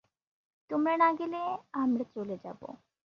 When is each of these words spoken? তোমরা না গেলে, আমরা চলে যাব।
তোমরা 0.69 0.93
না 0.97 1.09
গেলে, 1.13 1.41
আমরা 1.73 2.03
চলে 2.13 2.35
যাব। 2.43 2.61